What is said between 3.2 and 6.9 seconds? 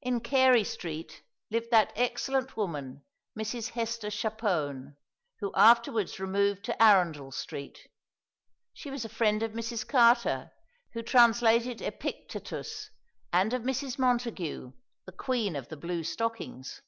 Mrs. Hester Chapone, who afterwards removed to